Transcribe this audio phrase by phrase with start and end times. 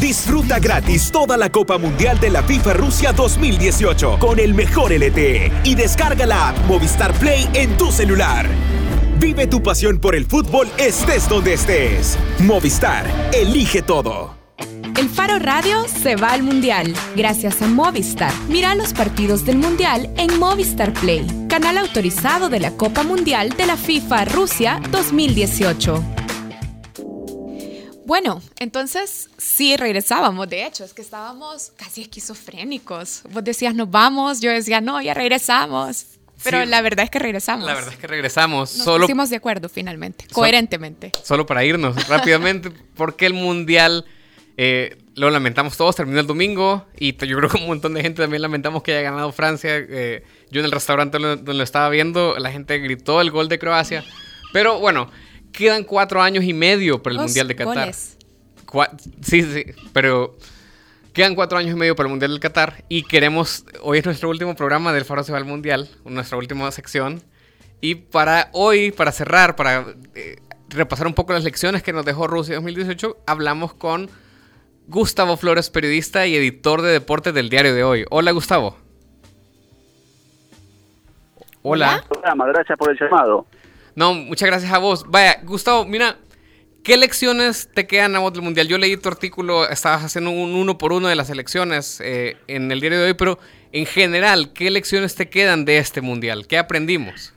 [0.00, 5.52] Disfruta gratis toda la Copa Mundial de la FIFA Rusia 2018 con el mejor LTE
[5.62, 8.48] y descarga la app Movistar Play en tu celular.
[9.18, 12.18] Vive tu pasión por el fútbol estés donde estés.
[12.38, 14.34] Movistar, elige todo.
[14.98, 18.32] El Faro Radio se va al Mundial gracias a Movistar.
[18.48, 23.66] Mira los partidos del Mundial en Movistar Play, canal autorizado de la Copa Mundial de
[23.66, 26.19] la FIFA Rusia 2018.
[28.10, 33.22] Bueno, entonces sí regresábamos, de hecho, es que estábamos casi esquizofrénicos.
[33.30, 36.06] Vos decías nos vamos, yo decía no, ya regresamos.
[36.42, 37.66] Pero la verdad es que regresamos.
[37.66, 38.74] La verdad es que regresamos.
[38.74, 41.12] Nos solo, pusimos de acuerdo finalmente, coherentemente.
[41.22, 44.04] Solo para irnos rápidamente, porque el Mundial
[44.56, 48.22] eh, lo lamentamos todos, terminó el domingo y yo creo que un montón de gente
[48.22, 49.70] también lamentamos que haya ganado Francia.
[49.76, 53.60] Eh, yo en el restaurante donde lo estaba viendo, la gente gritó el gol de
[53.60, 54.04] Croacia.
[54.52, 55.08] Pero bueno,
[55.52, 57.92] quedan cuatro años y medio para el Mundial de Qatar.
[57.92, 60.36] sí, sí, pero
[61.12, 64.28] quedan cuatro años y medio para el Mundial del Qatar y queremos, hoy es nuestro
[64.28, 67.22] último programa del Faro Se va al Mundial, nuestra última sección.
[67.80, 70.36] Y para hoy, para cerrar, para eh,
[70.68, 74.10] repasar un poco las lecciones que nos dejó Rusia 2018, hablamos con
[74.86, 78.04] Gustavo Flores, periodista y editor de deportes del diario de hoy.
[78.10, 78.76] Hola, Gustavo.
[81.62, 82.02] Hola.
[82.08, 83.46] Hola, gracias por el llamado.
[84.00, 85.04] No, muchas gracias a vos.
[85.10, 86.16] Vaya, Gustavo, mira,
[86.82, 88.66] ¿qué lecciones te quedan a vos del Mundial?
[88.66, 92.72] Yo leí tu artículo, estabas haciendo un uno por uno de las elecciones eh, en
[92.72, 93.38] el diario de hoy, pero
[93.72, 96.46] en general, ¿qué lecciones te quedan de este Mundial?
[96.46, 97.34] ¿Qué aprendimos?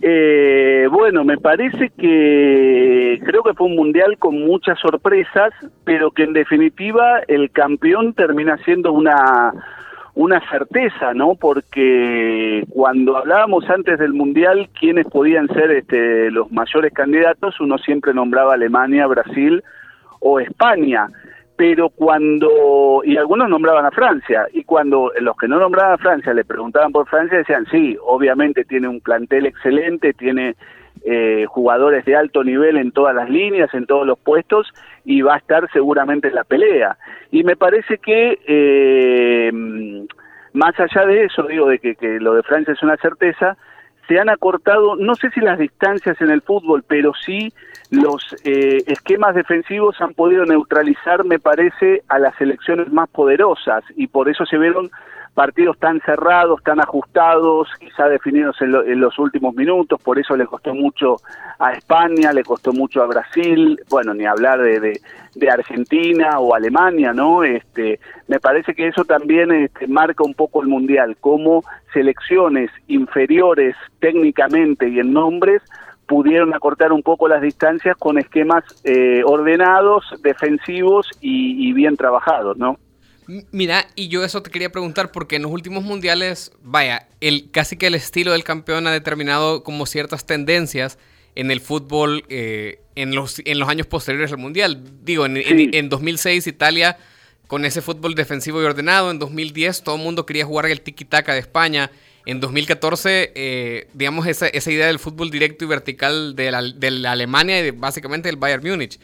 [0.00, 5.52] Eh, bueno, me parece que creo que fue un mundial con muchas sorpresas,
[5.84, 9.52] pero que en definitiva el campeón termina siendo una
[10.14, 11.34] una certeza, ¿no?
[11.34, 18.14] Porque cuando hablábamos antes del Mundial, quiénes podían ser este, los mayores candidatos, uno siempre
[18.14, 19.62] nombraba Alemania, Brasil
[20.20, 21.08] o España,
[21.56, 26.32] pero cuando, y algunos nombraban a Francia, y cuando los que no nombraban a Francia
[26.32, 30.54] le preguntaban por Francia, decían, sí, obviamente tiene un plantel excelente, tiene
[31.04, 34.72] eh, jugadores de alto nivel en todas las líneas, en todos los puestos,
[35.04, 36.96] y va a estar seguramente en la pelea.
[37.30, 39.52] Y me parece que, eh,
[40.52, 43.56] más allá de eso, digo, de que, que lo de Francia es una certeza,
[44.08, 47.52] se han acortado, no sé si las distancias en el fútbol, pero sí
[47.90, 54.08] los eh, esquemas defensivos han podido neutralizar, me parece, a las selecciones más poderosas y
[54.08, 54.90] por eso se vieron
[55.34, 60.74] partidos tan cerrados, tan ajustados, quizá definidos en, los últimos minutos, por eso le costó
[60.74, 61.16] mucho
[61.58, 65.00] a España, le costó mucho a Brasil, bueno, ni hablar de,
[65.34, 67.42] de, Argentina o Alemania, ¿no?
[67.42, 73.74] Este, me parece que eso también este, marca un poco el Mundial, cómo selecciones inferiores
[73.98, 75.62] técnicamente y en nombres
[76.06, 82.56] pudieron acortar un poco las distancias con esquemas eh, ordenados, defensivos y, y bien trabajados,
[82.56, 82.78] ¿no?
[83.26, 87.76] Mira, y yo eso te quería preguntar porque en los últimos mundiales, vaya, el, casi
[87.76, 90.98] que el estilo del campeón ha determinado como ciertas tendencias
[91.34, 94.82] en el fútbol eh, en, los, en los años posteriores al mundial.
[95.02, 96.98] Digo, en, en, 2006 Italia
[97.46, 101.34] con ese fútbol defensivo y ordenado, en 2010 todo el mundo quería jugar el tiki-taka
[101.34, 101.90] de España,
[102.26, 106.90] en 2014, eh, digamos, esa, esa, idea del fútbol directo y vertical de la, de
[106.90, 108.98] la Alemania y básicamente del Bayern Múnich.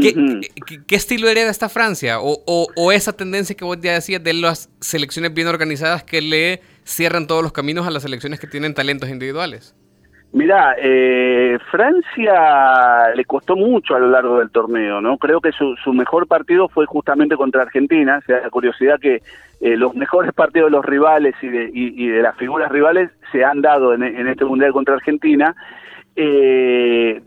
[0.00, 2.18] ¿Qué, estilo hereda esta Francia?
[2.20, 7.26] O, esa tendencia que vos ya decías de las selecciones bien organizadas que le cierran
[7.26, 9.74] todos los caminos a las selecciones que tienen talentos individuales?
[10.32, 15.18] Mira, eh, Francia le costó mucho a lo largo del torneo, ¿no?
[15.18, 18.18] Creo que su, mejor partido fue justamente contra Argentina.
[18.22, 19.22] O sea, la curiosidad que
[19.60, 23.44] eh, los mejores partidos de los rivales y de, y, de las figuras rivales se
[23.44, 25.56] han dado en, en este mundial contra Argentina
[26.16, 26.79] eh,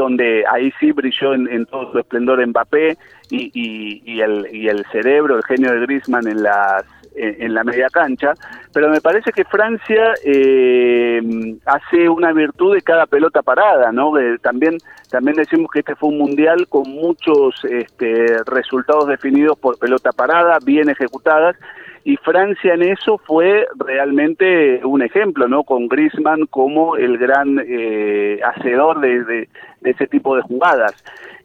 [0.00, 2.96] donde ahí sí brilló en, todo su esplendor Mbappé
[3.30, 6.84] y, el, y el cerebro, el genio de Griezmann en las
[7.14, 8.34] en, la media cancha,
[8.72, 11.20] pero me parece que Francia eh,
[11.66, 14.12] hace una virtud de cada pelota parada, ¿no?
[14.40, 14.78] también
[15.10, 20.58] también decimos que este fue un mundial con muchos este, resultados definidos por pelota parada,
[20.64, 21.56] bien ejecutadas,
[22.04, 25.64] y Francia en eso fue realmente un ejemplo, ¿no?
[25.64, 29.48] Con Griezmann como el gran eh, hacedor de,
[29.82, 30.94] ese tipo de jugadas.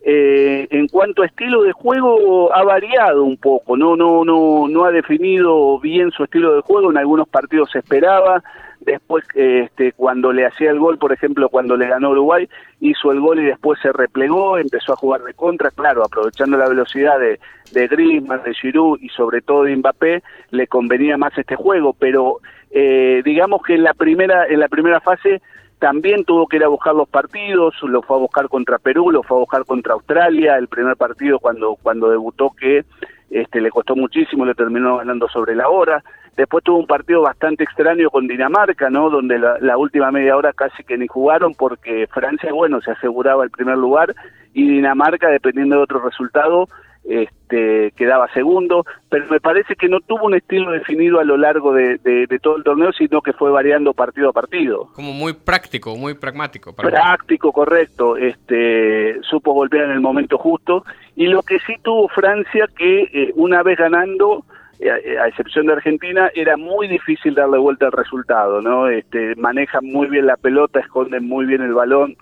[0.04, 4.86] Eh, en cuanto a estilo de juego ha variado un poco, no no no no
[4.86, 6.92] ha definido bien su estilo de juego.
[6.92, 8.44] En algunos partidos se esperaba,
[8.86, 12.48] después este, cuando le hacía el gol, por ejemplo, cuando le ganó Uruguay,
[12.80, 16.70] hizo el gol y después se replegó, empezó a jugar de contra, claro, aprovechando la
[16.70, 17.40] velocidad de,
[17.72, 22.40] de Griezmann, de Giroud y sobre todo de Mbappé, le convenía más este juego, pero
[22.72, 25.42] eh, digamos que en la primera en la primera fase
[25.80, 29.24] también tuvo que ir a buscar los partidos, lo fue a buscar contra Perú, lo
[29.24, 32.86] fue a buscar contra Australia, el primer partido cuando cuando debutó que
[33.30, 36.04] este, le costó muchísimo, le terminó ganando sobre la hora.
[36.36, 39.10] Después tuvo un partido bastante extraño con Dinamarca, ¿no?
[39.10, 43.52] Donde la, última media hora casi que ni jugaron porque Francia, bueno, se aseguraba el
[43.52, 44.14] primer lugar
[44.54, 46.68] y Dinamarca, dependiendo de otro resultado,
[47.08, 51.74] este, quedaba segundo, pero me parece que no tuvo un estilo definido a lo largo
[51.74, 52.00] de,
[52.42, 54.90] todo el torneo, sino que fue variando partido a partido.
[54.94, 56.76] Como muy práctico, muy pragmático.
[56.76, 58.18] práctico, correcto.
[58.18, 60.84] Este, supo golpear en el momento justo.
[61.16, 64.44] Y lo que sí tuvo Francia, que eh, una vez ganando,
[64.80, 68.88] eh, a excepción de Argentina, era muy difícil darle vuelta al resultado, ¿no?
[68.88, 72.18] Este, manejan muy bien la pelota, esconden muy bien el balón,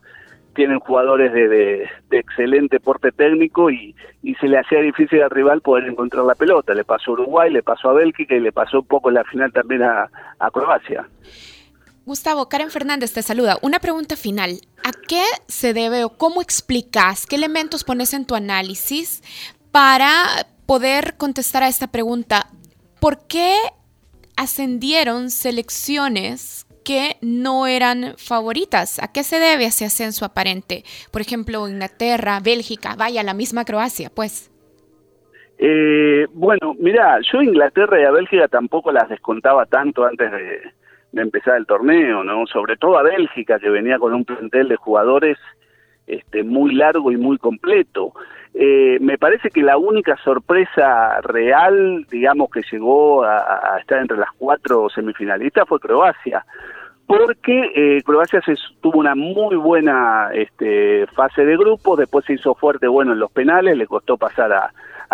[0.53, 3.95] tienen jugadores de, excelente porte técnico y,
[4.39, 6.73] se le hacía difícil al rival poder encontrar la pelota.
[6.73, 9.23] Le pasó a Uruguay, le pasó a Bélgica y le pasó un poco en la
[9.25, 10.09] final también a,
[10.51, 11.07] Croacia.
[12.05, 13.57] Gustavo, Karen Fernández te saluda.
[13.61, 14.59] Una pregunta final.
[14.83, 19.21] ¿A qué se debe o cómo explicas, qué elementos pones en tu análisis
[19.71, 20.11] para
[20.65, 22.47] poder contestar a esta pregunta?
[23.00, 23.55] ¿Por qué
[24.35, 29.01] ascendieron selecciones que no eran favoritas.
[29.01, 30.83] ¿A qué se debe ese ascenso aparente?
[31.12, 34.50] Por ejemplo, Inglaterra, Bélgica, vaya, la misma Croacia, pues.
[35.57, 41.57] Eh, bueno, mira, yo Inglaterra y a Bélgica tampoco las descontaba tanto antes de, empezar
[41.57, 42.45] el torneo, ¿no?
[42.47, 45.38] Sobre todo a Bélgica, que venía con un plantel de jugadores
[46.07, 48.13] este, muy largo y muy completo.
[48.53, 54.29] Eh, me parece que la única sorpresa real, digamos, que llegó a, estar entre las
[54.38, 56.45] cuatro semifinalistas fue Croacia,
[57.07, 62.53] porque eh, Croacia se, tuvo una muy buena este, fase de grupo, después se hizo
[62.53, 64.71] fuerte bueno en los penales, le costó pasar a,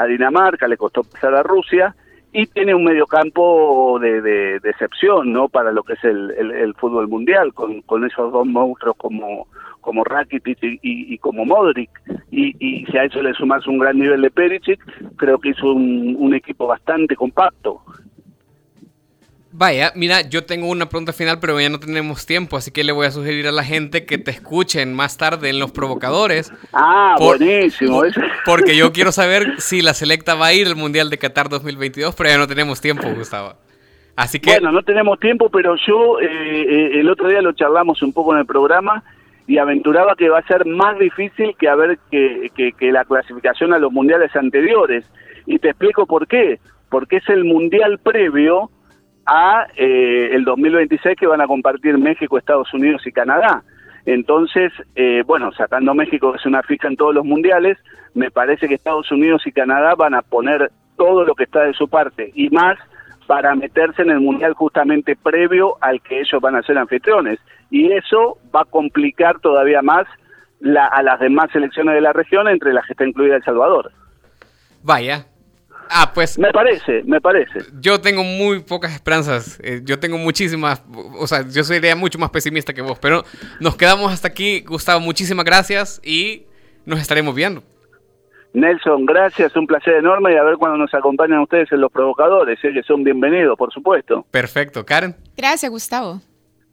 [0.07, 1.93] Dinamarca, le costó pasar a Rusia,
[2.31, 5.49] y tiene un mediocampo de, de, de excepción, ¿no?
[5.49, 9.47] Para lo que es el, el, fútbol mundial, con, con esos dos monstruos como
[9.81, 11.89] como Rakitic y, como Modric,
[12.31, 14.79] y, y, si a eso le sumas un gran nivel de Perisic,
[15.15, 17.81] creo que hizo un, equipo bastante compacto.
[19.59, 22.93] Vaya, mira, yo tengo una pregunta final, pero ya no tenemos tiempo, así que le
[22.93, 26.53] voy a sugerir a la gente que te escuchen más tarde en Los Provocadores.
[26.71, 28.03] Ah, buenísimo.
[28.45, 32.15] Porque yo quiero saber si la selecta va a ir al Mundial de Qatar 2022,
[32.15, 33.55] pero ya no tenemos tiempo, Gustavo.
[34.15, 34.51] Así que...
[34.51, 38.31] Bueno, no tenemos tiempo, pero yo eh, eh, el otro día lo charlamos un poco
[38.33, 39.03] en el programa
[39.45, 43.77] y aventuraba que va a ser más difícil que, haber, que, que, la clasificación a
[43.77, 45.03] los mundiales anteriores.
[45.45, 46.61] Y te explico por qué.
[46.89, 48.71] Porque es el mundial previo
[49.29, 53.63] a eh, el 2026 que van a compartir México, Estados Unidos y Canadá.
[54.05, 57.77] Entonces, eh, bueno, sacando México que es una fija en todos los mundiales,
[58.15, 61.73] me parece que Estados Unidos y Canadá van a poner todo lo que está de
[61.73, 62.79] su parte y más
[63.27, 67.39] para meterse en el mundial justamente previo al que ellos van a ser anfitriones.
[67.69, 70.07] Y eso va a complicar todavía más
[70.91, 73.91] a las demás selecciones de la región, entre las que está incluida El Salvador.
[74.83, 75.25] Vaya.
[75.89, 76.37] Ah, pues.
[76.37, 77.59] Me parece, me parece.
[77.79, 79.59] Yo tengo muy pocas esperanzas.
[79.63, 80.83] Eh, yo tengo muchísimas.
[81.17, 82.99] O sea, yo sería mucho más pesimista que vos.
[82.99, 83.23] Pero
[83.59, 84.61] nos quedamos hasta aquí.
[84.61, 86.45] Gustavo, muchísimas gracias y
[86.85, 87.63] nos estaremos viendo.
[88.53, 92.57] Nelson, gracias, un placer enorme y a ver cuando nos acompañan ustedes en Los Provocadores,
[92.63, 92.73] ¿eh?
[92.73, 94.25] que son bienvenidos, por supuesto.
[94.31, 95.15] Perfecto, Karen.
[95.37, 96.19] Gracias, Gustavo.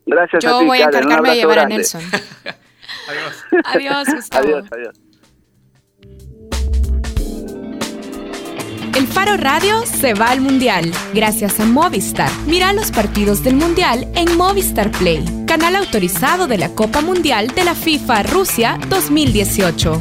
[0.07, 2.01] Gracias Yo a ti, voy a encargarme de llevar a Nelson.
[3.09, 3.45] adiós.
[3.65, 4.45] Adiós, Gustavo.
[4.45, 5.06] Adiós, adiós.
[8.97, 12.31] El Faro Radio se va al Mundial gracias a Movistar.
[12.47, 17.65] Mira los partidos del Mundial en Movistar Play, canal autorizado de la Copa Mundial de
[17.65, 20.01] la FIFA Rusia 2018.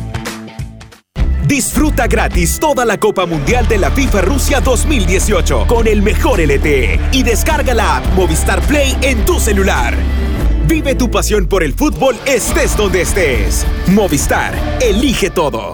[1.46, 6.98] Disfruta gratis toda la Copa Mundial de la FIFA Rusia 2018 con el mejor LTE
[7.12, 9.94] y descarga la Movistar Play en tu celular.
[10.68, 13.66] Vive tu pasión por el fútbol estés donde estés.
[13.88, 15.74] Movistar, elige todo.